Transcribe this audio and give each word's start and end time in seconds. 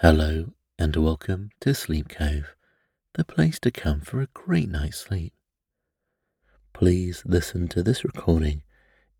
Hello 0.00 0.52
and 0.78 0.94
welcome 0.94 1.48
to 1.60 1.72
Sleep 1.72 2.10
Cove, 2.10 2.54
the 3.14 3.24
place 3.24 3.58
to 3.60 3.70
come 3.70 4.02
for 4.02 4.20
a 4.20 4.26
great 4.34 4.68
night's 4.68 4.98
sleep. 4.98 5.32
Please 6.74 7.22
listen 7.24 7.66
to 7.68 7.82
this 7.82 8.04
recording 8.04 8.60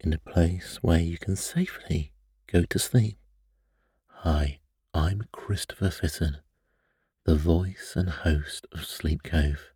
in 0.00 0.12
a 0.12 0.18
place 0.18 0.78
where 0.82 1.00
you 1.00 1.16
can 1.16 1.34
safely 1.34 2.12
go 2.46 2.64
to 2.64 2.78
sleep. 2.78 3.16
Hi, 4.16 4.58
I'm 4.92 5.22
Christopher 5.32 5.88
Fitton, 5.88 6.40
the 7.24 7.36
voice 7.36 7.94
and 7.96 8.10
host 8.10 8.66
of 8.70 8.84
Sleep 8.84 9.22
Cove. 9.22 9.70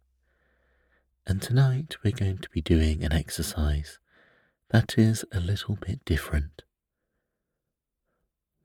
And 1.27 1.41
tonight 1.41 1.97
we're 2.05 2.13
going 2.13 2.39
to 2.39 2.51
be 2.51 2.61
doing 2.61 3.03
an 3.03 3.15
exercise 3.15 3.99
that 4.69 4.99
is 4.99 5.25
a 5.33 5.41
little 5.41 5.77
bit 5.77 6.05
different. 6.05 6.63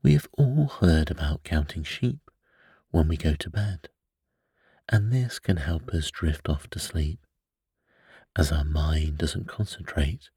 We 0.06 0.12
have 0.12 0.28
all 0.38 0.68
heard 0.68 1.10
about 1.10 1.42
counting 1.42 1.82
sheep 1.82 2.30
when 2.92 3.08
we 3.08 3.16
go 3.16 3.34
to 3.34 3.50
bed, 3.50 3.88
and 4.88 5.12
this 5.12 5.40
can 5.40 5.56
help 5.56 5.88
us 5.88 6.12
drift 6.12 6.48
off 6.48 6.70
to 6.70 6.78
sleep, 6.78 7.26
as 8.36 8.52
our 8.52 8.62
mind 8.62 9.18
doesn't 9.18 9.48
concentrate 9.48 10.30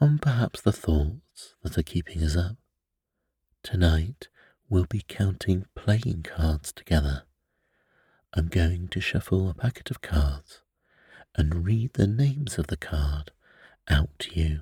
on 0.00 0.20
perhaps 0.20 0.60
the 0.60 0.70
thoughts 0.70 1.56
that 1.64 1.76
are 1.76 1.82
keeping 1.82 2.22
us 2.22 2.36
up. 2.36 2.58
Tonight 3.64 4.28
we'll 4.70 4.84
be 4.84 5.02
counting 5.08 5.66
playing 5.74 6.22
cards 6.22 6.72
together. 6.72 7.24
I'm 8.34 8.46
going 8.46 8.86
to 8.86 9.00
shuffle 9.00 9.50
a 9.50 9.54
packet 9.54 9.90
of 9.90 10.00
cards 10.00 10.62
and 11.34 11.66
read 11.66 11.94
the 11.94 12.06
names 12.06 12.56
of 12.56 12.68
the 12.68 12.76
card 12.76 13.32
out 13.88 14.10
to 14.20 14.40
you 14.40 14.60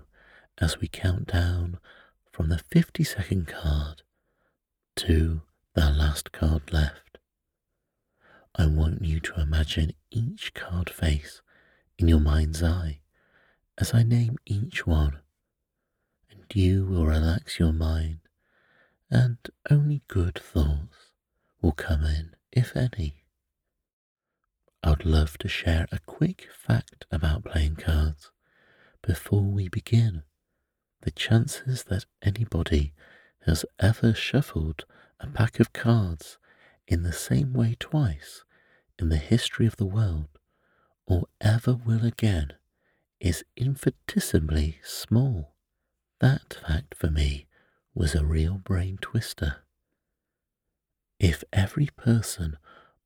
as 0.56 0.80
we 0.80 0.88
count 0.88 1.26
down 1.26 1.78
from 2.32 2.48
the 2.48 2.60
50 2.70 3.04
second 3.04 3.48
card 3.48 4.00
to 4.96 5.42
the 5.74 5.90
last 5.90 6.32
card 6.32 6.72
left. 6.72 7.18
I 8.54 8.66
want 8.66 9.04
you 9.04 9.20
to 9.20 9.40
imagine 9.40 9.92
each 10.10 10.54
card 10.54 10.88
face 10.88 11.42
in 11.98 12.08
your 12.08 12.20
mind's 12.20 12.62
eye 12.62 13.00
as 13.76 13.92
I 13.92 14.02
name 14.02 14.38
each 14.46 14.86
one, 14.86 15.18
and 16.30 16.44
you 16.54 16.86
will 16.86 17.04
relax 17.04 17.58
your 17.58 17.74
mind, 17.74 18.20
and 19.10 19.36
only 19.70 20.00
good 20.08 20.38
thoughts 20.38 21.12
will 21.60 21.72
come 21.72 22.04
in, 22.04 22.34
if 22.50 22.74
any. 22.74 23.24
I'd 24.82 25.04
love 25.04 25.36
to 25.38 25.48
share 25.48 25.86
a 25.92 25.98
quick 25.98 26.48
fact 26.56 27.04
about 27.10 27.44
playing 27.44 27.76
cards 27.76 28.30
before 29.02 29.42
we 29.42 29.68
begin. 29.68 30.22
The 31.02 31.10
chances 31.10 31.84
that 31.84 32.06
anybody 32.22 32.94
has 33.46 33.64
ever 33.78 34.12
shuffled 34.12 34.84
a 35.20 35.26
pack 35.28 35.60
of 35.60 35.72
cards 35.72 36.38
in 36.86 37.02
the 37.02 37.12
same 37.12 37.52
way 37.52 37.76
twice 37.78 38.44
in 38.98 39.08
the 39.08 39.16
history 39.16 39.66
of 39.66 39.76
the 39.76 39.86
world, 39.86 40.28
or 41.06 41.26
ever 41.40 41.74
will 41.74 42.04
again, 42.04 42.52
is 43.20 43.44
infinitesimally 43.56 44.80
small. 44.82 45.54
That 46.20 46.54
fact 46.66 46.94
for 46.94 47.10
me 47.10 47.46
was 47.94 48.14
a 48.14 48.24
real 48.24 48.58
brain 48.58 48.98
twister. 49.00 49.58
If 51.18 51.44
every 51.52 51.88
person 51.96 52.58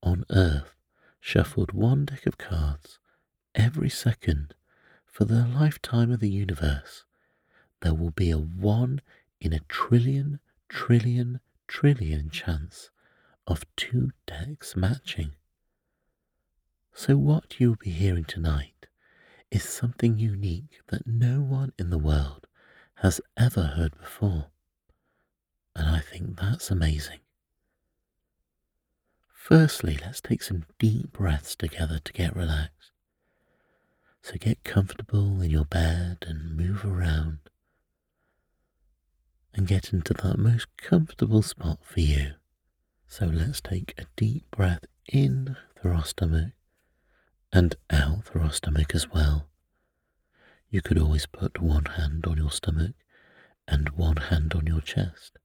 on 0.02 0.24
earth 0.30 0.74
shuffled 1.20 1.72
one 1.72 2.06
deck 2.06 2.26
of 2.26 2.38
cards 2.38 2.98
every 3.54 3.90
second 3.90 4.54
for 5.06 5.24
the 5.24 5.46
lifetime 5.46 6.10
of 6.10 6.20
the 6.20 6.30
universe, 6.30 7.04
there 7.82 7.94
will 7.94 8.10
be 8.10 8.30
a 8.30 8.38
one 8.38 9.00
in 9.40 9.52
a 9.52 9.60
trillion, 9.68 10.40
trillion, 10.68 11.40
trillion 11.66 12.30
chance 12.30 12.90
of 13.46 13.64
two 13.76 14.10
decks 14.26 14.76
matching. 14.76 15.34
So, 16.92 17.16
what 17.16 17.58
you'll 17.58 17.76
be 17.76 17.90
hearing 17.90 18.24
tonight 18.24 18.86
is 19.50 19.64
something 19.64 20.18
unique 20.18 20.80
that 20.88 21.06
no 21.06 21.40
one 21.40 21.72
in 21.78 21.90
the 21.90 21.98
world 21.98 22.46
has 22.96 23.20
ever 23.36 23.62
heard 23.62 23.96
before. 23.98 24.46
And 25.74 25.88
I 25.88 26.00
think 26.00 26.38
that's 26.38 26.70
amazing. 26.70 27.20
Firstly, 29.32 29.98
let's 30.00 30.20
take 30.20 30.42
some 30.42 30.66
deep 30.78 31.12
breaths 31.12 31.56
together 31.56 31.98
to 32.04 32.12
get 32.12 32.36
relaxed. 32.36 32.92
So 34.22 34.34
get 34.38 34.62
comfortable 34.64 35.40
in 35.40 35.50
your 35.50 35.64
bed 35.64 36.18
and 36.26 36.56
move 36.56 36.84
around 36.84 37.38
and 39.54 39.66
get 39.66 39.92
into 39.92 40.14
that 40.14 40.38
most 40.38 40.66
comfortable 40.76 41.42
spot 41.42 41.78
for 41.82 42.00
you. 42.00 42.32
So 43.08 43.26
let's 43.26 43.60
take 43.60 43.94
a 43.98 44.06
deep 44.16 44.44
breath 44.50 44.84
in 45.12 45.56
through 45.76 45.94
our 45.94 46.04
stomach 46.04 46.52
and 47.52 47.74
out 47.90 48.24
through 48.24 48.42
our 48.42 48.52
stomach 48.52 48.94
as 48.94 49.10
well. 49.10 49.48
You 50.70 50.82
could 50.82 50.98
always 50.98 51.26
put 51.26 51.60
one 51.60 51.86
hand 51.86 52.26
on 52.26 52.36
your 52.36 52.52
stomach 52.52 52.94
and 53.66 53.88
one 53.90 54.16
hand 54.16 54.54
on 54.54 54.66
your 54.66 54.80
chest. 54.80 55.38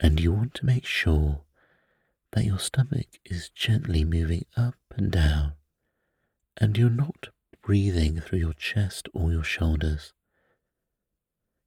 And 0.00 0.18
you 0.18 0.32
want 0.32 0.54
to 0.54 0.66
make 0.66 0.86
sure 0.86 1.42
that 2.32 2.44
your 2.44 2.58
stomach 2.58 3.08
is 3.26 3.50
gently 3.50 4.04
moving 4.04 4.46
up 4.56 4.76
and 4.96 5.10
down, 5.10 5.52
and 6.56 6.78
you're 6.78 6.90
not 6.90 7.28
breathing 7.62 8.20
through 8.20 8.38
your 8.38 8.54
chest 8.54 9.08
or 9.12 9.30
your 9.30 9.44
shoulders. 9.44 10.14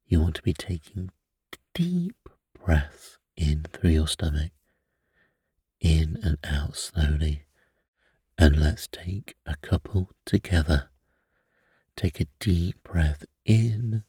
You 0.06 0.20
want 0.20 0.34
to 0.36 0.42
be 0.42 0.52
taking 0.52 1.10
deep 1.76 2.30
breaths 2.64 3.18
in 3.36 3.66
through 3.70 3.90
your 3.90 4.08
stomach, 4.08 4.50
in 5.78 6.18
and 6.22 6.38
out 6.42 6.74
slowly. 6.74 7.42
And 8.38 8.58
let's 8.58 8.88
take 8.90 9.36
a 9.44 9.56
couple 9.56 10.08
together. 10.24 10.88
Take 11.94 12.18
a 12.18 12.28
deep 12.40 12.82
breath 12.82 13.26
in. 13.44 14.04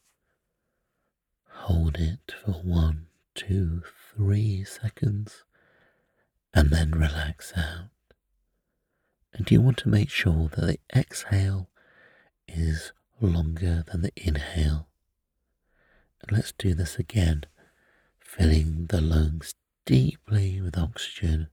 Hold 1.50 1.98
it 1.98 2.34
for 2.46 2.54
one, 2.54 3.08
two, 3.36 3.82
three 4.16 4.64
seconds. 4.64 5.44
And 6.54 6.70
then 6.70 6.92
relax 6.92 7.52
out. 7.58 7.90
And 9.34 9.52
you 9.52 9.62
want 9.62 9.78
to 9.80 9.90
make 9.90 10.10
sure 10.10 10.48
that 10.56 10.66
the 10.66 10.80
exhale 10.98 11.70
is 12.48 12.94
longer 13.20 13.84
than 13.92 14.04
the 14.04 14.14
inhale. 14.16 14.88
And 16.22 16.32
let's 16.32 16.54
do 16.54 16.74
this 16.74 16.98
again, 16.98 17.44
filling 18.28 18.88
the 18.88 19.00
lungs 19.00 19.54
deeply 19.86 20.60
with 20.60 20.78
oxygen 20.78 21.48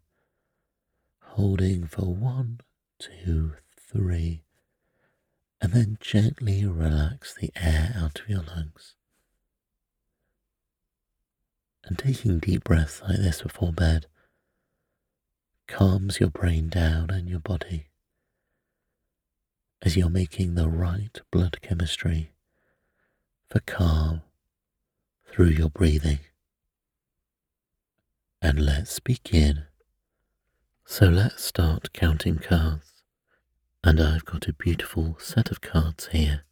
holding 1.21 1.87
for 1.87 2.13
one, 2.13 2.61
two, 2.99 3.53
three, 3.77 4.43
and 5.61 5.73
then 5.73 5.97
gently 6.01 6.67
relax 6.67 7.35
the 7.35 7.51
air 7.57 7.95
out 7.97 8.21
of 8.21 8.29
your 8.29 8.43
lungs. 8.43 8.97
And 11.85 11.97
taking 11.97 12.41
deep 12.41 12.65
breaths 12.65 13.01
like 13.03 13.19
this 13.19 13.43
before 13.43 13.73
bed 13.73 14.07
calms 15.69 16.19
your 16.19 16.31
brain 16.31 16.69
down 16.69 17.11
and 17.11 17.29
your 17.29 17.41
body 17.41 17.87
as 19.81 19.97
you're 19.97 20.11
making 20.11 20.55
the 20.55 20.69
right 20.69 21.21
blood 21.31 21.61
chemistry 21.63 22.33
for 23.49 23.61
calm 23.61 24.23
through 25.31 25.51
your 25.51 25.71
breathing. 25.71 26.19
And 28.45 28.61
let's 28.61 29.01
begin. 29.01 29.63
So 30.85 31.07
let's 31.07 31.43
start 31.43 31.95
counting 31.95 32.37
cards. 32.37 33.03
And 33.83 33.99
I've 33.99 34.27
got 34.27 34.47
a 34.47 34.53
beautiful 34.53 35.17
set 35.19 35.51
of 35.51 35.63
cards 35.63 36.09
here. 36.13 36.43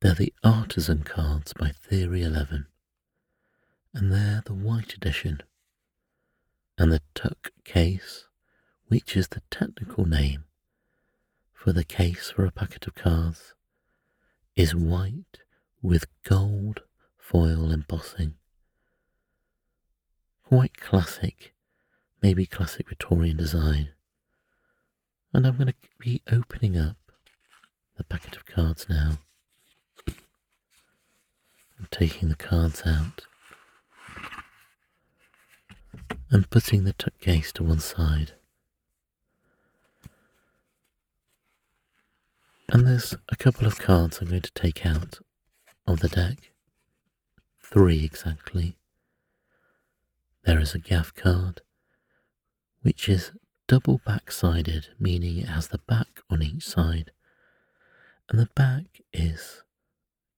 They're 0.00 0.14
the 0.14 0.32
Artisan 0.42 1.02
cards 1.02 1.52
by 1.52 1.72
Theory 1.72 2.22
11. 2.22 2.64
And 3.92 4.10
they're 4.10 4.42
the 4.46 4.54
white 4.54 4.94
edition. 4.94 5.42
And 6.78 6.90
the 6.90 7.02
tuck 7.14 7.50
case, 7.64 8.24
which 8.88 9.18
is 9.18 9.28
the 9.28 9.42
technical 9.50 10.06
name 10.06 10.44
for 11.52 11.74
the 11.74 11.84
case 11.84 12.30
for 12.30 12.46
a 12.46 12.50
packet 12.50 12.86
of 12.86 12.94
cards, 12.94 13.52
is 14.56 14.74
white 14.74 15.40
with 15.82 16.06
gold 16.22 16.80
foil 17.18 17.70
embossing. 17.70 18.36
Quite 20.54 20.80
classic 20.80 21.52
maybe 22.22 22.46
classic 22.46 22.88
Victorian 22.88 23.36
design. 23.36 23.88
And 25.32 25.44
I'm 25.44 25.56
going 25.56 25.66
to 25.66 25.74
be 25.98 26.22
opening 26.30 26.78
up 26.78 26.96
the 27.96 28.04
packet 28.04 28.36
of 28.36 28.46
cards 28.46 28.86
now. 28.88 29.18
I'm 30.06 31.88
taking 31.90 32.28
the 32.28 32.36
cards 32.36 32.84
out 32.86 33.26
and 36.30 36.48
putting 36.50 36.84
the 36.84 36.92
tuck 36.92 37.18
case 37.18 37.50
to 37.54 37.64
one 37.64 37.80
side. 37.80 38.34
And 42.68 42.86
there's 42.86 43.16
a 43.28 43.34
couple 43.34 43.66
of 43.66 43.80
cards 43.80 44.20
I'm 44.20 44.28
going 44.28 44.42
to 44.42 44.52
take 44.52 44.86
out 44.86 45.18
of 45.84 45.98
the 45.98 46.08
deck. 46.08 46.52
Three 47.60 48.04
exactly. 48.04 48.76
There 50.44 50.60
is 50.60 50.74
a 50.74 50.78
gaff 50.78 51.14
card 51.14 51.62
which 52.82 53.08
is 53.08 53.32
double 53.66 54.00
back 54.04 54.30
sided, 54.30 54.88
meaning 54.98 55.38
it 55.38 55.48
has 55.48 55.68
the 55.68 55.78
back 55.78 56.20
on 56.28 56.42
each 56.42 56.66
side, 56.66 57.12
and 58.28 58.38
the 58.38 58.50
back 58.54 59.00
is 59.12 59.62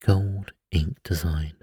gold 0.00 0.52
ink 0.70 1.02
design 1.02 1.54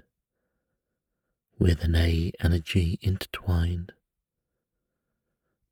with 1.58 1.82
an 1.84 1.94
A 1.94 2.32
and 2.38 2.52
a 2.52 2.60
G 2.60 2.98
intertwined, 3.00 3.92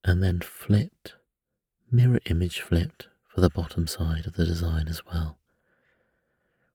and 0.02 0.22
then 0.22 0.40
flipped, 0.40 1.14
mirror 1.90 2.20
image 2.24 2.60
flipped 2.60 3.08
for 3.28 3.42
the 3.42 3.50
bottom 3.50 3.86
side 3.86 4.26
of 4.26 4.34
the 4.34 4.46
design 4.46 4.88
as 4.88 5.04
well, 5.04 5.38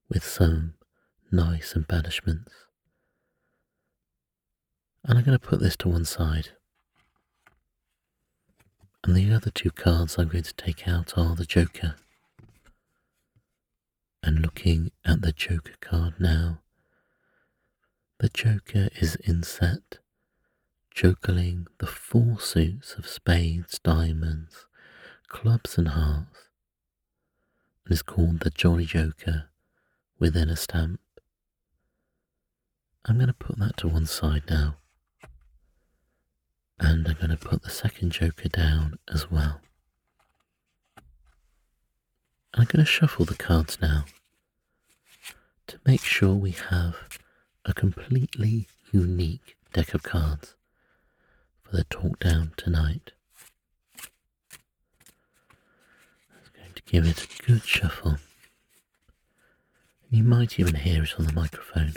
with 0.08 0.22
some 0.22 0.74
nice 1.32 1.74
embellishments. 1.74 2.52
And 5.04 5.18
I'm 5.18 5.24
going 5.24 5.38
to 5.38 5.46
put 5.46 5.60
this 5.60 5.76
to 5.78 5.88
one 5.88 6.04
side. 6.04 6.50
And 9.04 9.16
the 9.16 9.32
other 9.32 9.50
two 9.50 9.70
cards 9.70 10.18
I'm 10.18 10.28
going 10.28 10.44
to 10.44 10.54
take 10.54 10.86
out 10.86 11.16
are 11.16 11.34
the 11.34 11.46
Joker. 11.46 11.94
And 14.22 14.40
looking 14.40 14.90
at 15.04 15.22
the 15.22 15.32
Joker 15.32 15.74
card 15.80 16.14
now, 16.18 16.58
the 18.18 18.28
Joker 18.28 18.88
is 19.00 19.16
inset, 19.24 19.98
juggling 20.90 21.68
the 21.78 21.86
four 21.86 22.40
suits 22.40 22.94
of 22.94 23.06
spades, 23.06 23.78
diamonds, 23.78 24.66
clubs, 25.28 25.78
and 25.78 25.88
hearts, 25.88 26.48
and 27.84 27.92
is 27.92 28.02
called 28.02 28.40
the 28.40 28.50
Jolly 28.50 28.84
Joker 28.84 29.48
within 30.18 30.50
a 30.50 30.56
stamp. 30.56 31.00
I'm 33.04 33.16
going 33.16 33.28
to 33.28 33.32
put 33.32 33.58
that 33.60 33.76
to 33.78 33.88
one 33.88 34.06
side 34.06 34.42
now. 34.50 34.76
And 36.80 37.06
I'm 37.08 37.14
going 37.14 37.30
to 37.30 37.36
put 37.36 37.62
the 37.62 37.70
second 37.70 38.12
Joker 38.12 38.48
down 38.48 38.98
as 39.12 39.30
well. 39.30 39.60
I'm 42.54 42.64
going 42.64 42.84
to 42.84 42.84
shuffle 42.84 43.24
the 43.24 43.34
cards 43.36 43.78
now 43.80 44.04
to 45.66 45.78
make 45.84 46.02
sure 46.02 46.34
we 46.34 46.52
have 46.52 46.96
a 47.64 47.74
completely 47.74 48.68
unique 48.92 49.56
deck 49.72 49.92
of 49.92 50.02
cards 50.02 50.54
for 51.62 51.76
the 51.76 51.84
talk 51.84 52.18
down 52.18 52.52
tonight. 52.56 53.12
I'm 56.32 56.50
going 56.56 56.72
to 56.74 56.82
give 56.82 57.06
it 57.06 57.24
a 57.24 57.42
good 57.46 57.64
shuffle. 57.64 58.16
You 60.10 60.24
might 60.24 60.58
even 60.58 60.76
hear 60.76 61.02
it 61.02 61.14
on 61.18 61.26
the 61.26 61.32
microphone. 61.32 61.92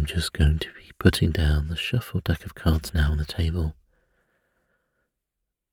I'm 0.00 0.06
just 0.06 0.32
going 0.32 0.58
to 0.60 0.68
be 0.68 0.92
putting 0.98 1.30
down 1.30 1.68
the 1.68 1.76
shuffle 1.76 2.20
deck 2.20 2.46
of 2.46 2.54
cards 2.54 2.94
now 2.94 3.10
on 3.10 3.18
the 3.18 3.26
table. 3.26 3.74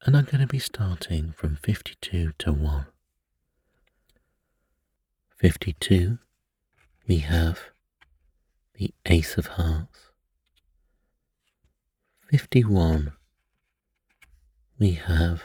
And 0.04 0.18
I'm 0.18 0.26
going 0.26 0.42
to 0.42 0.48
be 0.48 0.60
starting 0.60 1.34
from 1.38 1.56
52 1.56 2.34
to 2.38 2.52
1. 2.52 2.88
52, 5.38 6.20
we 7.08 7.20
have 7.20 7.70
the 8.74 8.94
Ace 9.06 9.38
of 9.38 9.48
Hearts. 9.48 10.12
51, 12.30 13.14
we 14.78 14.92
have 14.92 15.42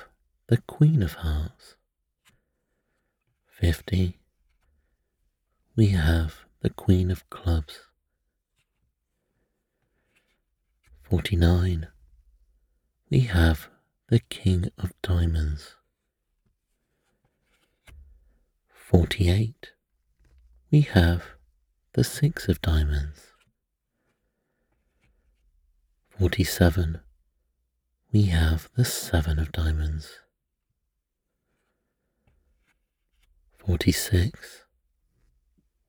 the 0.49 0.56
Queen 0.56 1.05
of 1.05 1.12
Hearts. 1.12 1.76
50, 3.46 4.19
we 5.76 5.87
have 5.90 6.40
the 6.62 6.70
Queen 6.70 7.12
of 7.12 7.31
Clubs. 7.31 7.92
49, 11.12 11.88
we 13.11 13.20
have 13.20 13.69
the 14.09 14.19
King 14.19 14.70
of 14.79 14.94
Diamonds. 15.03 15.75
48, 18.73 19.73
we 20.70 20.81
have 20.81 21.25
the 21.93 22.03
Six 22.03 22.49
of 22.49 22.62
Diamonds. 22.62 23.26
47, 26.19 27.03
we 28.11 28.23
have 28.23 28.70
the 28.75 28.87
Seven 28.87 29.38
of 29.38 29.53
Diamonds. 29.53 30.19
46, 33.58 34.65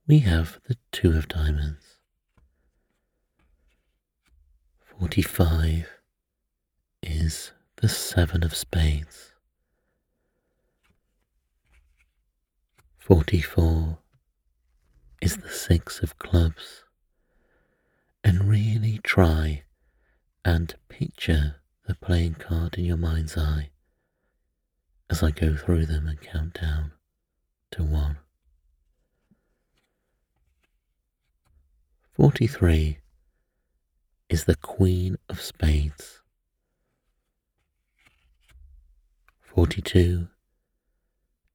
we 0.05 0.19
have 0.19 0.59
the 0.67 0.75
Two 0.91 1.13
of 1.13 1.29
Diamonds. 1.29 1.82
45 5.03 5.85
is 7.01 7.51
the 7.75 7.89
Seven 7.89 8.41
of 8.41 8.55
Spades. 8.55 9.33
44 12.99 13.97
is 15.21 15.35
the 15.35 15.49
Six 15.49 15.99
of 15.99 16.17
Clubs. 16.19 16.85
And 18.23 18.47
really 18.49 19.01
try 19.03 19.63
and 20.45 20.73
picture 20.87 21.57
the 21.85 21.95
playing 21.95 22.35
card 22.35 22.75
in 22.75 22.85
your 22.85 22.95
mind's 22.95 23.37
eye 23.37 23.71
as 25.09 25.21
I 25.21 25.31
go 25.31 25.57
through 25.57 25.85
them 25.87 26.07
and 26.07 26.21
count 26.21 26.61
down 26.61 26.93
to 27.71 27.83
one. 27.83 28.19
43 32.13 32.99
is 34.33 34.45
the 34.45 34.55
Queen 34.55 35.15
of 35.29 35.39
Spades. 35.39 36.23
42 39.41 40.27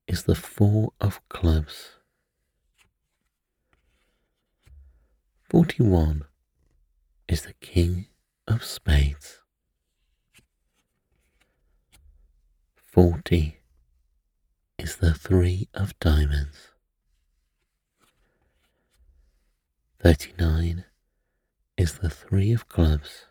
is 0.06 0.22
the 0.22 0.36
Four 0.36 0.92
of 1.00 1.20
Clubs. 1.28 1.96
41 5.50 6.22
is 7.26 7.42
the 7.42 7.54
King 7.54 8.06
of 8.46 8.62
Spades. 8.62 9.40
40 12.76 13.58
is 14.78 14.98
the 14.98 15.14
Three 15.14 15.66
of 15.74 15.98
Diamonds. 15.98 16.68
39 19.98 20.84
is 21.78 21.98
the 21.98 22.10
Three 22.10 22.52
of 22.52 22.68
Clubs. 22.68 23.26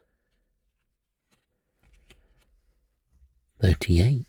38 3.62 4.26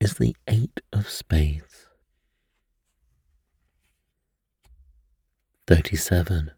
is 0.00 0.14
the 0.14 0.36
Eight 0.46 0.80
of 0.92 1.08
Spades. 1.08 1.88
37 5.66 6.50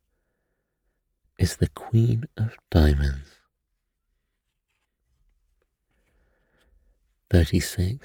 is 1.38 1.56
the 1.58 1.68
Queen 1.68 2.24
of 2.36 2.56
Diamonds. 2.70 3.30
36 7.30 8.04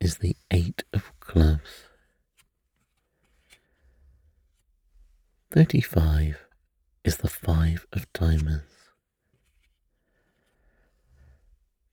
is 0.00 0.18
the 0.18 0.36
Eight 0.50 0.84
of 0.92 1.18
Clubs. 1.20 1.88
35 5.50 6.45
is 7.06 7.18
the 7.18 7.28
Five 7.28 7.86
of 7.92 8.12
Diamonds. 8.12 8.64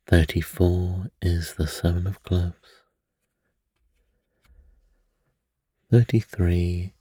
34 0.08 1.12
is 1.22 1.54
the 1.54 1.68
Seven 1.68 2.08
of 2.08 2.24
Clubs. 2.24 2.82
33 5.92 6.96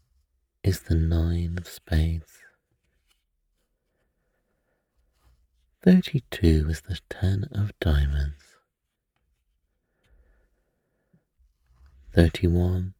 is 0.62 0.81
the 0.81 0.95
Nine 0.95 1.57
of 1.57 1.66
Spades. 1.66 2.35
32 5.83 6.66
is 6.69 6.83
the 6.83 6.99
Ten 7.09 7.49
of 7.50 7.73
Diamonds. 7.81 8.45
31 12.14 12.92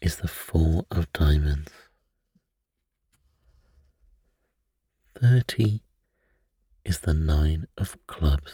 is 0.00 0.16
the 0.16 0.26
Four 0.26 0.86
of 0.90 1.12
Diamonds. 1.12 1.83
30 5.24 5.80
is 6.84 6.98
the 6.98 7.14
Nine 7.14 7.66
of 7.78 7.96
Clubs. 8.06 8.52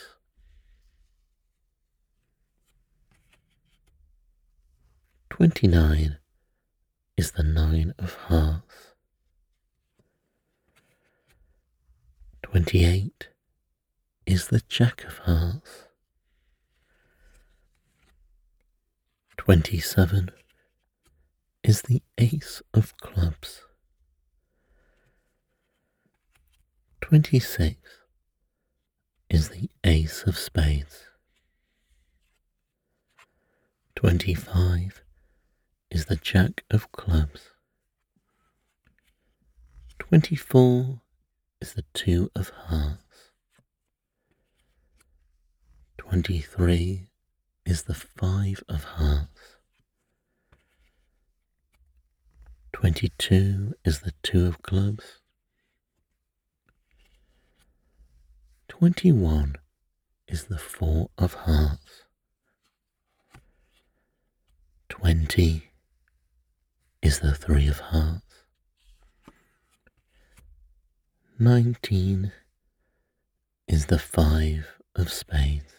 29 5.30 6.18
is 7.16 7.32
the 7.32 7.42
Nine 7.42 7.92
of 7.98 8.14
Hearts. 8.14 8.94
28 12.44 13.30
is 14.26 14.46
the 14.46 14.62
Jack 14.68 15.02
of 15.02 15.18
Hearts. 15.18 15.86
27 19.36 20.30
is 21.64 21.82
the 21.82 22.00
ace 22.16 22.62
of 22.72 22.96
clubs. 22.98 23.62
26 27.10 27.76
is 29.28 29.48
the 29.48 29.68
ace 29.82 30.22
of 30.28 30.38
spades. 30.38 31.06
25 33.96 35.02
is 35.90 36.04
the 36.04 36.14
jack 36.14 36.62
of 36.70 36.92
clubs. 36.92 37.50
24 39.98 41.00
is 41.60 41.72
the 41.72 41.82
two 41.94 42.30
of 42.36 42.50
hearts. 42.50 43.32
23 45.98 47.08
is 47.66 47.82
the 47.82 47.94
five 47.94 48.62
of 48.68 48.84
hearts. 48.84 49.56
22 52.72 53.74
is 53.84 53.98
the 53.98 54.12
two 54.22 54.46
of 54.46 54.62
clubs. 54.62 55.20
21 58.80 59.56
is 60.26 60.44
the 60.44 60.56
four 60.56 61.10
of 61.18 61.34
hearts. 61.34 62.04
20 64.88 65.64
is 67.02 67.20
the 67.20 67.34
three 67.34 67.68
of 67.68 67.78
hearts. 67.78 68.46
19 71.38 72.32
is 73.68 73.84
the 73.84 73.98
five 73.98 74.66
of 74.96 75.12
spades. 75.12 75.74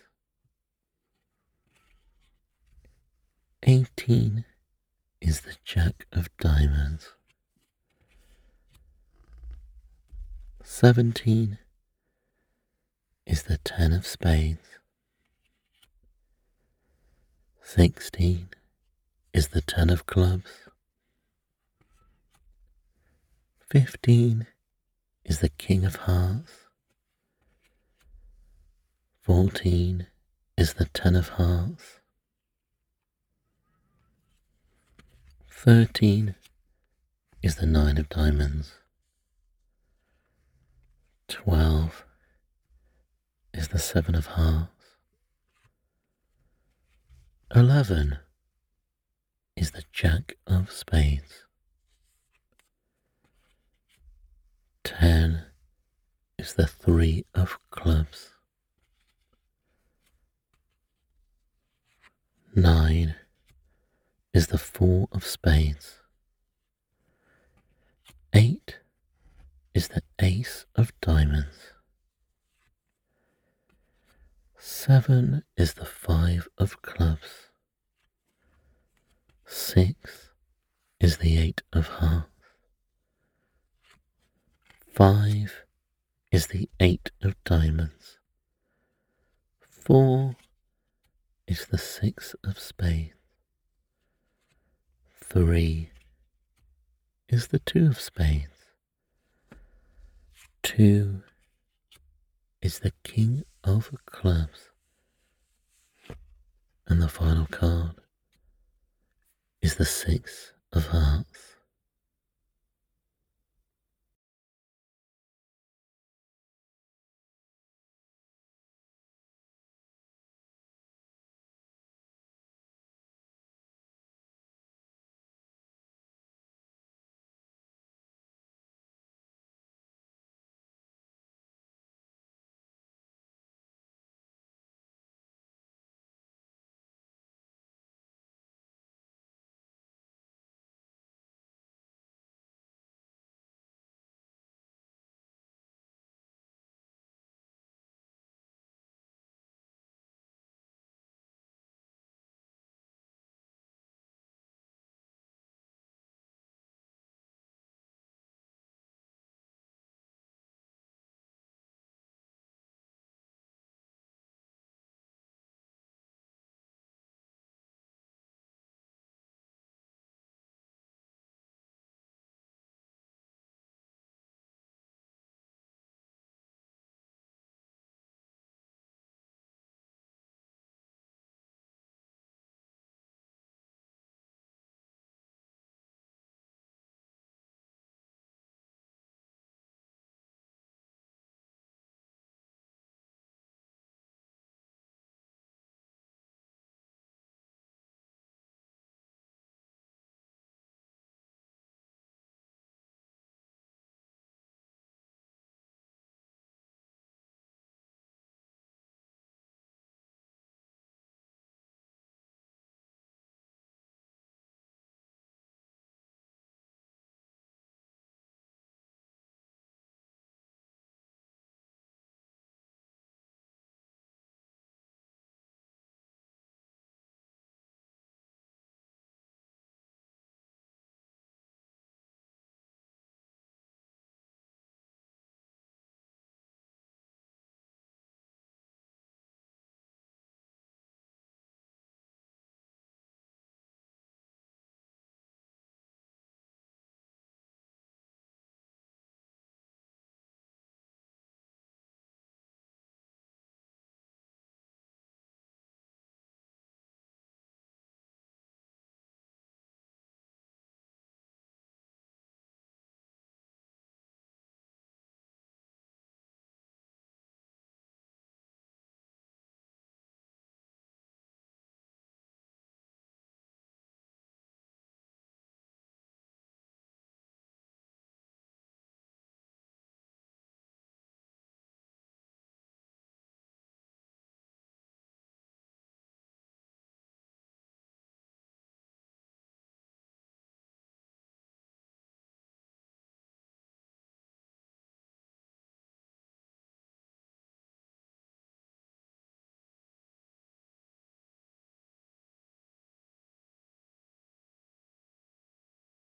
18 3.63 4.45
is 5.19 5.41
the 5.41 5.55
jack 5.65 6.05
of 6.11 6.29
diamonds. 6.37 7.07
17 10.63 11.57
is 13.31 13.43
the 13.43 13.57
ten 13.59 13.93
of 13.93 14.05
spades. 14.05 14.67
Sixteen 17.63 18.49
is 19.33 19.47
the 19.47 19.61
ten 19.61 19.89
of 19.89 20.05
clubs. 20.05 20.51
Fifteen 23.69 24.47
is 25.23 25.39
the 25.39 25.47
king 25.47 25.85
of 25.85 25.95
hearts. 25.95 26.51
Fourteen 29.21 30.07
is 30.57 30.73
the 30.73 30.89
ten 30.93 31.15
of 31.15 31.29
hearts. 31.29 32.01
Thirteen 35.49 36.35
is 37.41 37.55
the 37.55 37.65
nine 37.65 37.97
of 37.97 38.09
diamonds. 38.09 38.73
Twelve 41.29 42.03
is 43.53 43.67
the 43.69 43.79
Seven 43.79 44.15
of 44.15 44.25
Hearts. 44.27 44.69
Eleven 47.53 48.19
is 49.55 49.71
the 49.71 49.83
Jack 49.91 50.37
of 50.47 50.71
Spades. 50.71 51.45
Ten 54.83 55.45
is 56.39 56.53
the 56.53 56.67
Three 56.67 57.25
of 57.35 57.59
Clubs. 57.69 58.31
Nine 62.55 63.15
is 64.33 64.47
the 64.47 64.57
Four 64.57 65.07
of 65.11 65.25
Spades. 65.25 65.99
Eight 68.33 68.79
is 69.73 69.89
the 69.89 70.01
Ace 70.19 70.65
of 70.75 70.93
Diamonds. 71.01 71.70
Seven 74.63 75.43
is 75.57 75.73
the 75.73 75.85
five 75.85 76.47
of 76.55 76.83
clubs. 76.83 77.49
Six 79.43 80.29
is 80.99 81.17
the 81.17 81.39
eight 81.39 81.63
of 81.73 81.87
hearts. 81.87 82.29
Five 84.93 85.65
is 86.31 86.47
the 86.47 86.69
eight 86.79 87.09
of 87.23 87.43
diamonds. 87.43 88.19
Four 89.67 90.35
is 91.47 91.65
the 91.65 91.79
six 91.79 92.35
of 92.43 92.59
spades. 92.59 93.15
Three 95.23 95.89
is 97.27 97.47
the 97.47 97.59
two 97.59 97.87
of 97.87 97.99
spades. 97.99 98.67
Two 100.61 101.23
is 102.61 102.79
the 102.79 102.93
king 103.03 103.43
of 103.63 103.91
clubs. 104.05 104.69
And 106.87 107.01
the 107.01 107.07
final 107.07 107.45
card 107.47 107.95
is 109.61 109.75
the 109.75 109.85
six 109.85 110.53
of 110.73 110.87
hearts. 110.87 111.55